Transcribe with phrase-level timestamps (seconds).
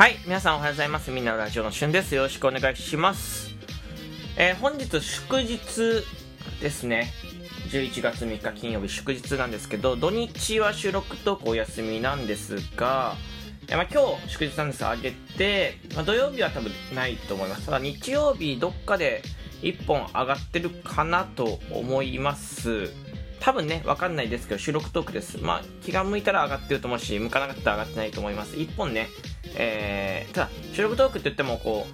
[0.00, 1.10] はい、皆さんおはようございます。
[1.10, 2.14] みんなのラジオのしゅんです。
[2.14, 3.54] よろしくお願いします。
[4.38, 5.58] えー本日祝日
[6.62, 7.12] ですね。
[7.68, 13.14] 11月3日金曜日祝日なんですけど、土日は収録トークお休みなんですが、
[13.68, 17.66] えまあ、今日祝日なんですが、あげて、まあ、土曜日は多分ないと思います。
[17.66, 19.20] ただ日曜日どっかで
[19.60, 22.90] 1本上がってるかなと思います。
[23.40, 25.38] 多分ね、わかんないですけど、収録トークです。
[25.38, 28.56] まあ、気が向いたら上がってると思うし、向かなかったら上がってないと思います。
[28.56, 29.08] 1本ね、
[29.56, 31.86] えー、ただ、収録トークって言っても、こ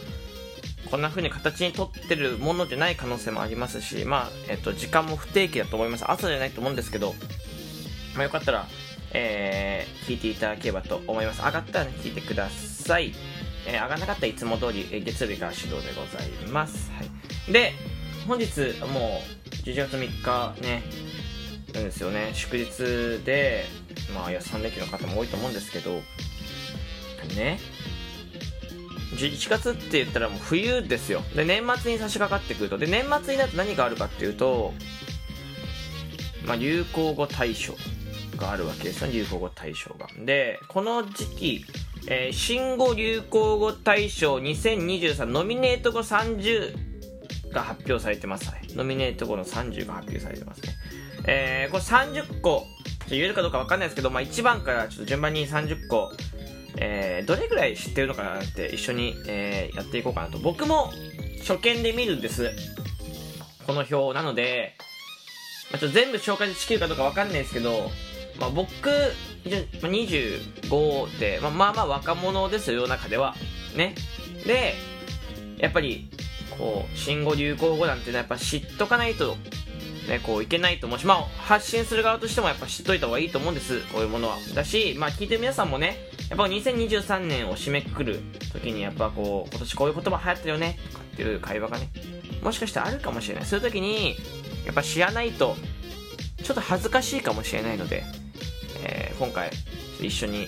[0.86, 6.10] う、こんな風に形にとってるものじゃない可能性もありますし、まあ、えっと、時間も不定期だと思います。
[6.10, 7.14] 朝じゃないと思うんですけど、
[8.14, 8.66] まあ、よかったら、
[9.12, 11.42] えー、聞いていただければと思います。
[11.42, 13.14] 上がったらね、聞いてください。
[13.66, 16.90] えー、上がらなかったらいつも通り、えー月曜日から始動でございます。
[16.92, 17.52] はい。
[17.52, 17.72] で、
[18.26, 18.46] 本日、
[18.92, 20.82] もう、11月3日ね、
[21.76, 22.30] なんですよね。
[22.34, 23.64] 祝日で、
[24.14, 26.02] まあ、いや、3連休の方も多いと思うんですけど、
[27.36, 27.58] ね。
[29.16, 31.22] 11月って言ったらもう冬ですよ。
[31.34, 32.78] で、年末に差し掛かってくると。
[32.78, 34.74] で、年末になると何があるかっていうと、
[36.46, 37.74] まあ、流行語大賞
[38.36, 39.12] があるわけですね。
[39.12, 40.08] 流行語大賞が。
[40.24, 41.64] で、この時期、
[42.08, 48.48] えー新語・流行語大賞2023ノミネート後30が発表されてます。
[48.48, 50.68] はいノミネート後の30が発表されてますね。
[51.26, 52.66] えー、これ30個、
[53.08, 56.12] 言えるかどうかわかんないですけど、まあ、1番からちょっと順番に30個、
[56.78, 60.38] えー、どれぐらい知ってるのかなって一緒に、えーやっていこうかなと。
[60.38, 60.90] 僕も
[61.46, 62.50] 初見で見るんです。
[63.66, 64.76] この表なので、
[65.70, 67.90] まあ、ちょっと全部紹介できるかどうかわかんないですけど、
[68.38, 68.90] まあ、僕、
[69.44, 73.34] 25で、まあ、まあまあ若者ですよ、世の中では。
[73.74, 73.94] ね。
[74.46, 74.74] で、
[75.58, 76.10] やっぱり、
[76.56, 79.36] こう、新語・流行語なんていうのはやっぱ知っとかないと、
[80.08, 84.36] ね、こういけないと思うし、まあ、発信する側としてもやっぱ知っといた方がいいと思うんです、こういうものは。
[84.54, 85.96] だし、まあ、聞いてる皆さんもね、
[86.30, 88.20] やっぱ2023年を締めくくる
[88.52, 91.88] 時に、やっぱこう、今年こういう言葉流行ったよね、とかっていう会話がね、
[92.42, 93.44] もしかしたらあるかもしれない。
[93.46, 94.16] そういう時に、
[94.64, 95.56] やっぱ知らないと、
[96.42, 98.04] ちょっと恥ずかしいかもしれないので、
[98.84, 99.50] えー今回、
[100.00, 100.46] 一緒に、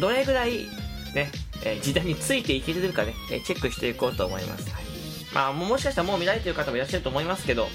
[0.00, 0.66] どれぐらい、
[1.14, 1.30] ね、
[1.64, 4.70] えー時代についていけるかね、えチェックしていこうと思います。
[4.70, 4.84] はい
[5.34, 7.68] まあ、もしかしたらもう見られてる方もいらっしゃると思いますけど、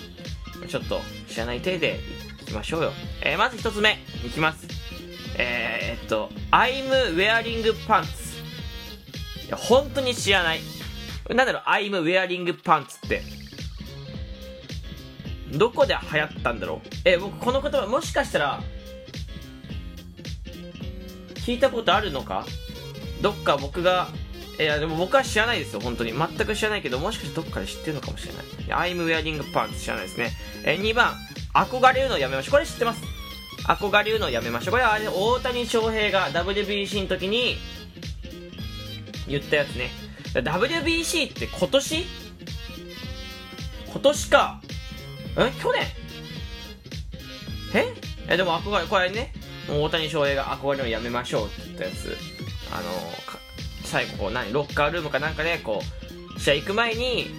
[0.67, 1.99] ちょっと知らない体で
[2.41, 2.93] いきましょうよ。
[3.21, 4.67] えーまず一つ目、いきます。
[5.37, 8.37] えー、っと、I'm wearing pants。
[9.47, 10.59] いや、本当に知らない。
[11.29, 13.21] なんだろう、I'm wearing pants って。
[15.51, 18.61] どこで流行ったんだろうえー僕この言葉もしかしたら、
[21.35, 22.45] 聞いたことあるのか？
[23.21, 24.09] どっか僕が、
[24.59, 26.11] いや、でも僕は知らないですよ、本当に。
[26.11, 28.43] 全く知らないけど、もしかしてどっかで知ってるのかもしれない。
[28.65, 30.33] いや I'm wearing pants 知らないですね。
[30.65, 31.15] えー、2番、
[31.53, 32.51] 憧れるのやめましょう。
[32.51, 33.01] これ知ってます。
[33.65, 34.71] 憧れるのやめましょう。
[34.71, 37.57] これはあれ、大谷翔平が WBC の時に
[39.27, 39.91] 言ったやつね。
[40.33, 42.05] WBC って今年？
[43.91, 44.61] 今年か。
[45.37, 45.87] え去年？
[47.75, 47.93] え？
[48.27, 49.33] え、でも憧れ、これね、
[49.69, 52.17] 大谷翔平が憧れるのやめましょうって言ったやつ。
[52.71, 53.38] あの、
[53.89, 55.81] 最後こう何、ロッカールームかなんかで、こ
[56.35, 57.31] う、試合行く前に、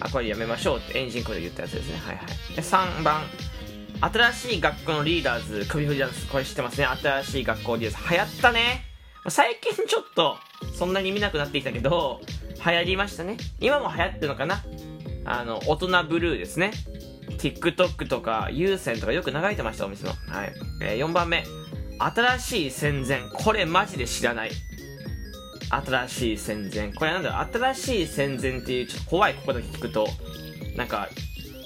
[0.00, 2.00] 憧れやめましょうってエンジンコで言ったやつですね。
[2.04, 2.56] はいはい。
[2.56, 3.22] で、3番、
[4.00, 6.86] 新しい学校のリーダーズ、首振りダンス、これ知ってますね。
[6.86, 8.84] 新しい学校リーダーズ、流行ったね。
[9.28, 10.36] 最近ちょっと、
[10.74, 12.20] そんなに見なくなってきたけど、
[12.64, 13.36] 流行りましたね。
[13.60, 14.64] 今も流行ってるのかな
[15.24, 16.72] あの、大人ブルーですね。
[17.38, 20.10] TikTok とか、有線とかよく流れてました、お店の。
[20.28, 20.52] はい。
[20.80, 21.44] えー4番目。
[21.98, 23.20] 新しい戦前。
[23.32, 24.50] これマジで知らない。
[25.72, 26.92] 新しい戦前。
[26.92, 30.06] これなんだろう、新しい戦前っていう、ちょっと怖い、ここだけ聞くと。
[30.76, 31.08] なんか、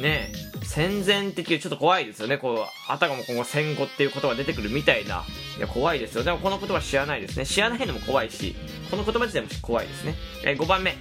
[0.00, 2.38] ね戦前っていうちょっと怖いですよね。
[2.38, 5.24] こう、あたかも今後戦後っていう言葉が出てくるみたいな。
[5.56, 6.24] いや、怖いですよ。
[6.24, 7.46] でもこの言葉知らないですね。
[7.46, 8.54] 知らないのも怖いし、
[8.90, 10.14] この言葉自体も怖いですね。
[10.44, 10.96] えー5番目。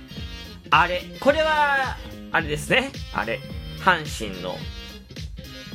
[0.69, 1.01] あれ。
[1.19, 1.97] これは、
[2.31, 2.91] あれですね。
[3.13, 3.39] あれ。
[3.83, 4.55] 阪神の、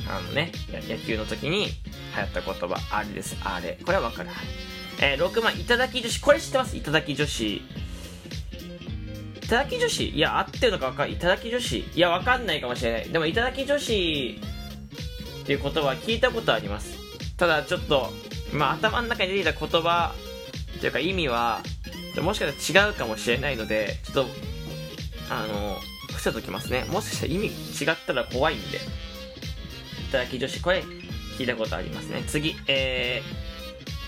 [0.09, 0.51] あのね、
[0.87, 1.71] 野球の時に流
[2.17, 3.37] 行った言葉、あれです。
[3.43, 3.77] あれ。
[3.85, 4.29] これはわかる。
[5.01, 6.21] えー6番、いただき女子。
[6.21, 6.77] これ知ってます？
[6.77, 7.55] いただき女子。
[7.57, 7.61] い
[9.49, 10.09] ただき女子？
[10.09, 11.13] いや、合ってるのかわかんない。
[11.13, 11.79] いただき女子？
[11.79, 13.09] いや、わかんないかもしれない。
[13.09, 14.39] でも、いただき女子
[15.41, 16.97] っていう言葉聞いたことあります。
[17.35, 18.11] ただ、ちょっと、
[18.53, 20.13] まあ、頭の中に出てきた言葉
[20.79, 21.61] というか意味は、
[22.21, 24.27] もしかしたら違うかもしれないので、ちょっと、
[25.31, 25.77] あの、
[26.09, 26.85] 伏せときますね。
[26.89, 28.77] もしかしたら意味違ったら怖いんで。
[28.77, 28.81] い
[30.11, 30.83] ただき女子、これ、
[31.37, 32.23] 聞いたことありますね。
[32.27, 33.40] 次、えー、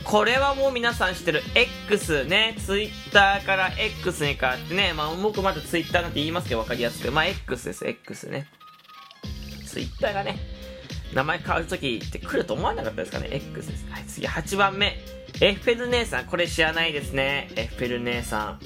[0.04, 8.48] これはもう皆さん知ってる X ね、Twitter から X に変わってね、まあ僕まだ Twitter なんて言いますけど分かりやすく、まあ X です、X ね。
[9.66, 10.38] Twitter がね、
[11.14, 13.86] 名前変わるときって来ると思わなかったですかね X です。
[13.90, 14.98] はい、次8番目。
[15.42, 16.26] エッフェル姉さん。
[16.26, 17.50] これ知らないですね。
[17.56, 18.60] エッフェル姉さん。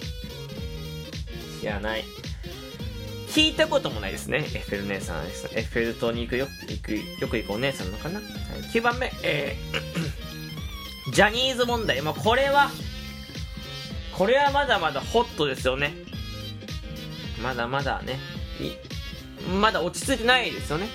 [1.60, 2.04] 知らない。
[3.30, 4.40] 聞いたこともないですね。
[4.40, 5.48] エッフェル姉さんです。
[5.54, 8.20] エッフェル塔に行くよ、行く、よく行くお姉さんのかな。
[8.20, 8.26] はい、
[8.74, 9.12] 9番目。
[9.24, 10.07] えー
[11.18, 12.00] ジャニーズ問題。
[12.04, 12.70] まあ、これは、
[14.16, 15.96] これはまだまだホットですよね。
[17.42, 18.20] まだまだね。
[19.60, 20.88] まだ落ち着いてないですよね。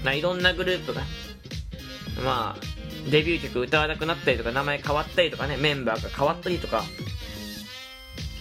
[0.00, 0.04] うん。
[0.04, 1.02] ま、いろんなグループが、
[2.24, 6.84] まあ、デビュー曲歌わなくなったりとか、名前変わったりとかね、メンバーが変わったりとか、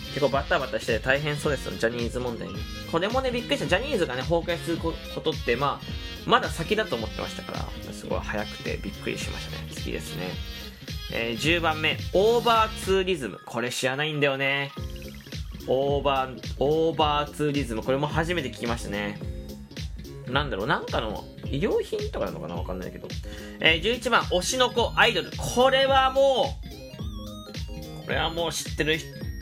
[0.09, 2.55] 結構バタバタして大変そうですよ、ジャニーズ問題に。
[2.91, 3.65] これもね、びっくりした。
[3.65, 5.85] ジャニーズがね、崩壊することって、まあ、
[6.25, 9.67] まだ先だと思ってましたから、すごい早くてびっくりしましたね。
[9.71, 10.29] 次ですね。
[11.13, 13.39] えー、10番目、オーバーツーリズム。
[13.45, 14.71] これ知らないんだよね。
[15.67, 17.83] オーバー、オーバーツーリズム。
[17.83, 19.19] これも初めて聞きましたね。
[20.27, 22.55] なんだろう、なんかの医療品とかなのかな？
[22.55, 23.07] わかんないけど。
[23.59, 25.31] えー、11番、推しの子アイドル。
[25.37, 26.57] これはも
[28.03, 28.97] う、これはもう知ってる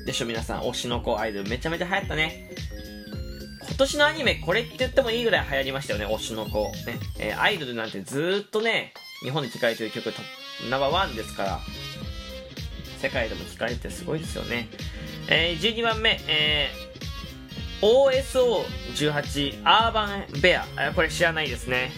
[0.06, 0.62] でしょ、皆さん。
[0.62, 1.50] 推しの子アイドル。
[1.50, 2.50] めちゃめちゃ流行ったね。
[3.70, 6.72] 今年のアニメ、これって言ってもいいぐらい流行りましたよね、推しの子。
[6.86, 7.00] ね。
[7.20, 10.12] えー、アイドルなんてずっとね、日本で聴かれてる曲
[10.70, 11.60] ナンバーワンですから、
[13.00, 14.68] 世界でも聞かれてすごいですよね。
[15.30, 18.30] えー、12番目、えー、
[18.96, 20.66] OSO18 アーバンベア。
[20.96, 21.92] これ知らないですね。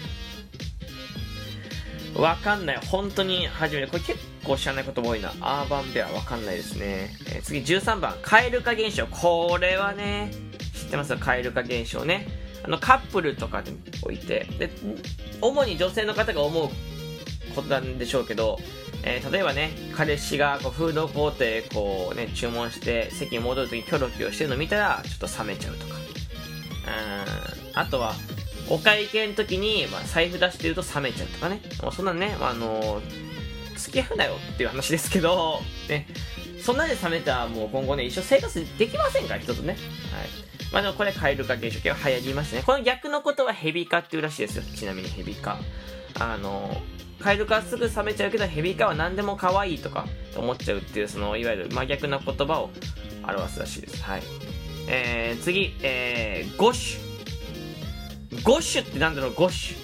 [2.14, 2.76] わかんない。
[2.86, 3.86] 本当に初めて。
[3.86, 5.32] これ結構知らないことも多いな。
[5.40, 7.16] アーバンベアわかんないですね。
[7.30, 9.06] えー、次13番、蛙化現象。
[9.06, 10.30] これはね、
[10.92, 12.26] ってます、蛙化現象ね。
[12.62, 13.72] あの、カップルとかで
[14.02, 14.70] 置いて、で、
[15.40, 16.68] 主に女性の方が思う
[17.54, 18.58] ことなんでしょうけど、
[19.04, 25.94] えー、例えばね、彼氏がこうフードコートへこうね、注文して席に戻るときにキョロキョロしてるの見たら、ちょっと冷めちゃうとか。
[25.94, 28.14] うん、あとは、
[28.68, 31.60] お会計の時に、まあ、財布出してると冷めちゃうとかね。
[31.82, 36.06] もうそんなね、まあ、あのー、付き合うなよっていう話ですけど、ね、
[36.62, 39.76] そんなで冷めたらもう今後ね、一生生活できませんから、人とね。
[40.12, 40.51] はい。
[40.72, 42.62] まあでもこれ、カエル化現象系は流行りましたね。
[42.64, 44.62] この逆のことはヘビ化っていうらしいですよ。
[44.74, 45.58] ちなみにヘビ化。
[46.18, 46.80] あの
[47.20, 52.70] カエル化すぐ冷めちゃうけどヘビ化は何でも可愛いとか思っちゃうっていうそのいわゆる真逆な言葉を
[53.22, 54.02] 表すらしいです。
[54.02, 54.22] はい。
[54.88, 58.42] えー、次、えー、ゴッシュ。
[58.42, 59.74] ゴッシュってなんだろうゴッシ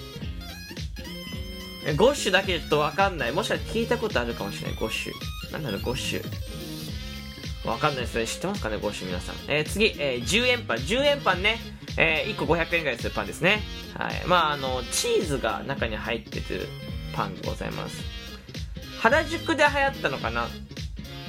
[1.85, 1.95] ュ。
[1.95, 3.31] ゴッシュだけちょっとわかんない。
[3.31, 4.79] もしかしたら聞いたことあるかもしれない。
[4.79, 5.53] ゴッシュ。
[5.53, 6.48] なんだろうゴッシュ。
[7.65, 8.25] わかんないですね。
[8.25, 9.35] 知ってますかねゴッシュ皆さん。
[9.47, 10.77] えー、次、えー、10円パン。
[10.77, 11.57] 10円パンね。
[11.97, 13.61] えー、1個500円ぐらいするパンですね。
[13.97, 14.25] はい。
[14.25, 16.61] まああのチーズが中に入ってて
[17.13, 18.01] パンでございます。
[19.01, 20.47] 原宿で流行ったのかな？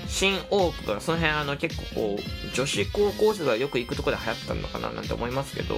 [0.06, 4.90] 新大久保その辺あの結構こう女子高校生がよく行くとこで流行ったのかな？
[4.90, 5.74] なんて思いますけど。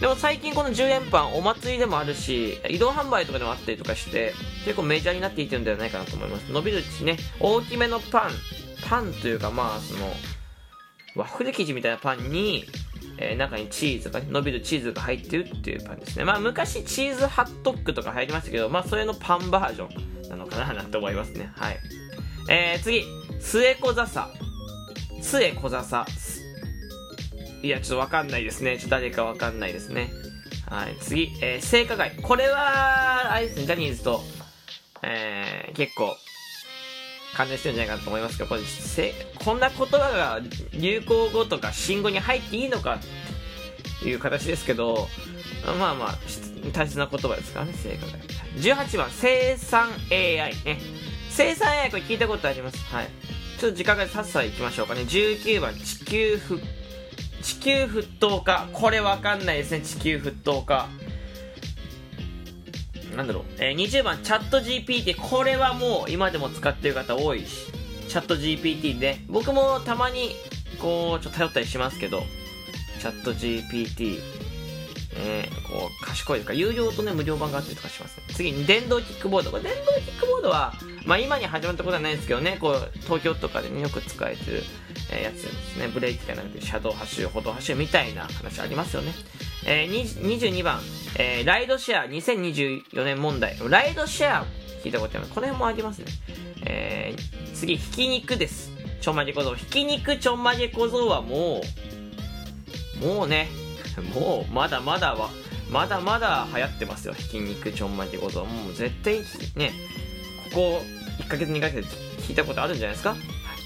[0.00, 4.34] でも最近この10円パンお祭りでもあるし移動販売とかでもあったりとかして
[4.66, 6.52] 結構メジャーになっていってるんではないかなと思います。
[6.52, 7.16] 伸びるしね。
[7.40, 8.30] 大きめのパン。
[8.88, 10.06] パンというかまあその
[11.16, 12.64] ワッフル生地みたいなパンに
[13.18, 16.24] えー、中にチーズが、ね、伸びるチーズが入ってるっていうパンですね。
[16.24, 21.50] まあ昔チーズハットックとか入りましたけど、まあそれのパンバージョンなのかななんて思いますね。
[21.56, 21.78] はい。
[22.50, 23.04] えー、次、
[23.40, 24.30] 末小笹。
[25.22, 26.06] 末小笹。
[27.62, 28.78] いや、ちょっとわかんないですね。
[28.78, 30.10] ちょっと誰かわかんないですね。
[30.68, 30.96] はい。
[31.00, 32.12] 次、えー、性加害。
[32.22, 34.20] これは、あれですね、ジャニーズと、
[35.02, 36.16] えー、結構、
[37.36, 39.12] 関連してるんじゃないかなと思いますけど、これせ
[39.44, 40.40] こんな言葉が
[40.72, 45.08] 流行語とか新語に入っていいのかっていう形ですけど、
[45.78, 46.18] まあまあ、
[46.72, 48.08] 大切な言葉ですからね、正解。
[48.58, 50.80] 18番、生産 AI ね。
[51.28, 52.78] 生産 AI これ聞いたことあります？
[52.86, 53.08] はい。
[53.58, 55.02] ちょっと時間がさっさと行きましょうかね。
[55.02, 56.62] 19番、地球沸、
[57.42, 58.68] 地球沸騰化。
[58.72, 60.88] これわかんないですね、地球沸騰化。
[63.16, 65.16] なんだろう、えー、20番、チャット GPT。
[65.16, 67.72] これはもう今でも使ってる方多いし、
[68.08, 70.36] チャット GPT で、僕もたまに、
[70.78, 72.22] こう、ちょっと頼ったりしますけど、
[73.00, 74.20] チャット GPT、
[75.14, 78.24] えー、こう、賢いですか有料とね、無料版があったりとかしますね。
[78.34, 79.50] 次に、電動キックボード。
[79.50, 80.74] これ、電動キックボードは、
[81.06, 84.62] まあ今に始まったことはないですけどね、こう、東京とかでね、よく使えてる、
[85.22, 85.86] やつですね。
[85.86, 89.12] ブレーキがなくて、車道走る、歩道走るみたいな話ありますよね。
[89.64, 90.80] えー、22番、
[91.16, 93.56] えー、ライドシェア2024年問題。
[93.68, 94.46] ライドシェア
[94.82, 95.28] 聞いたことある。
[95.28, 96.06] この辺もありますね。
[96.64, 98.72] えー、次、ひき肉です。
[99.00, 99.54] ちょんまげ小僧。
[99.54, 101.60] ひき肉ちょんまげ小僧はも
[103.00, 103.48] う、もうね、
[104.12, 105.30] もう、まだまだは、
[105.70, 107.14] まだまだ流行ってますよ。
[107.14, 108.44] ひき肉ちょんまげ小僧。
[108.44, 109.20] もう絶対、
[109.54, 109.72] ね、
[110.56, 110.82] ここ
[111.22, 111.86] 1ヶ月2ヶ月
[112.26, 113.14] 聞いたことあるんじゃないですか？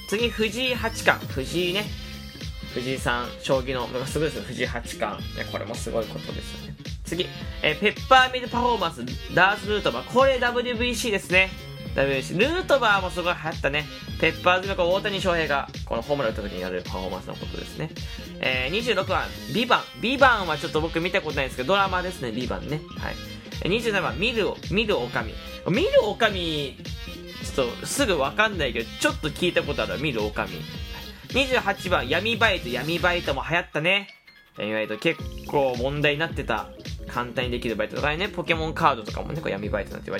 [0.09, 1.25] 次、藤井八冠。
[1.33, 1.85] 藤井ね。
[2.75, 5.23] 藤井さん、将棋の、すごいですよ、藤井八冠。
[5.37, 6.75] ね、これもすごいことですよね。
[7.05, 7.27] 次、
[7.63, 9.05] えーペッパーミルパフォーマンス、
[9.35, 10.13] ダース・ルートバー。
[10.13, 11.51] これ WBC ですね。
[11.95, 12.37] WBC。
[12.39, 13.85] ルートバーもすごい流行ったね。
[14.21, 17.91] ペッパーズの大谷翔平が、このホームラン打った時にやるパフォーマンスのことですね。
[18.41, 20.01] えー、26番、ビバン。
[20.01, 22.81] ビバンはちょっと僕見たことないんですけど、ドラマですね、ビバンね。
[22.99, 23.15] はい。
[23.69, 25.35] 27番、見る、見るおかみ。
[25.71, 26.77] 見るおかみ、
[27.55, 30.53] ちょっとすぐわかんないけど、ちょっと聞いたことある見るおかみ。
[31.35, 34.09] 28番、闇バイト、闇バイトも流行ったね。
[34.59, 36.71] 闇バイト結構問題になってた。
[37.11, 40.13] 簡単にできるバイトとかね、ポケモンカードとかもね、こう闇バイトなんて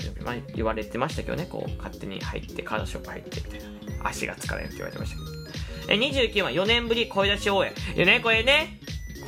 [0.55, 4.09] 言われてましたけどね、こう、勝手に入って、カードショップ入ってみたいな。
[4.09, 5.95] 足がつかないって言われてましたけど。
[5.95, 7.73] え、29番、4年ぶり声出し応援。
[7.97, 8.80] いやね、これね、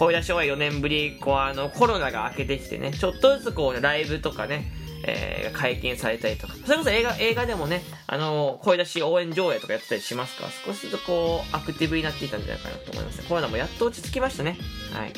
[0.06, 4.72] 声出し応援4年ぶり、こう、あの、コロナが明けてきてね、ちょっとずつこう、ライブとかね、
[5.04, 10.44] えー解禁されたりとか、それこそ映画、映画でもね、あの声出し応援上映とかやってたりしますか？
[10.46, 13.22] ら、少しずつこう、アクティブになっていたんじゃないかなと思います。
[13.22, 14.56] コロナもやっと落ち着きましたね。
[14.92, 15.12] はい。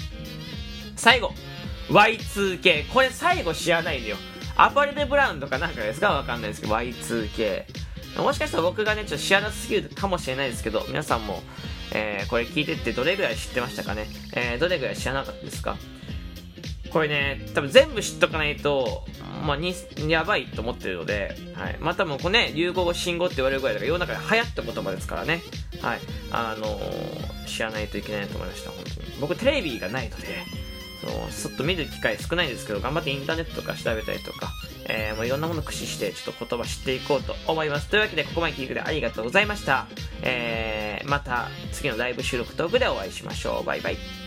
[0.96, 1.32] 最後、
[1.90, 2.88] Y2K。
[2.92, 4.16] これ最後知らないんだよ。
[4.56, 6.12] アパレルブラウンとかなんかですか？
[6.12, 7.64] わかんないですけど、Y2K。
[8.22, 11.42] もしかしたら僕がね、ちょっと知らなすぎるかもしれないですけど、皆さんも、
[11.94, 14.06] えーこれ聞いてってどれぐらい知ってましたかね？
[14.34, 15.76] えーどれぐらい知らなかったですか？
[16.92, 19.04] これね、多分全部知っとかないと、
[19.44, 19.74] まあ、に、
[20.06, 21.76] やばいと思ってるので、はい。
[21.80, 25.42] まあ、多分これね、流行語、信号って言われるぐらいだから、世の中で流行った言葉ですからね。
[25.82, 26.00] はい。
[26.30, 29.06] あのー知らないといけないと思いました、本当に。
[29.20, 30.26] 僕、テレビがないので、
[31.00, 34.52] そう、ちょっと見る機会少ないんですけど、頑張ってインターネットとか調べたりとか、
[34.88, 37.88] えー、もういろんなもの駆使して、ちょっと言葉知っていこうと思います。
[37.88, 39.88] というわけで、ここまで聞いてくれてありがとうございました。
[40.22, 40.73] えー、
[41.06, 43.64] また次のライブ収録トークでお会いしましょう。
[43.64, 44.23] バイバイ。